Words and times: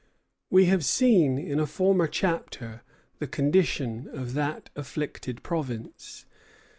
We 0.49 0.65
have 0.65 0.83
seen 0.83 1.37
in 1.37 1.59
a 1.59 1.67
former 1.67 2.07
chapter 2.07 2.81
the 3.19 3.27
condition 3.27 4.07
of 4.11 4.33
that 4.33 4.71
afflicted 4.75 5.43
province. 5.43 6.25